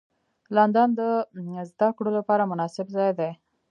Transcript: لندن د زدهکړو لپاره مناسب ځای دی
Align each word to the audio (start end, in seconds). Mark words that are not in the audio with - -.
لندن 0.55 0.89
د 0.99 1.01
زدهکړو 1.69 2.09
لپاره 2.17 2.49
مناسب 2.51 2.85
ځای 2.95 3.11
دی 3.19 3.31